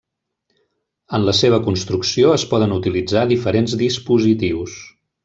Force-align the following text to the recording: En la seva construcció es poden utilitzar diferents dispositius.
En 1.17 1.27
la 1.27 1.35
seva 1.39 1.59
construcció 1.67 2.31
es 2.37 2.45
poden 2.53 2.73
utilitzar 2.79 3.27
diferents 3.33 3.77
dispositius. 3.87 4.81